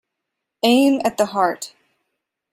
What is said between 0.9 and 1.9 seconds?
at the heart.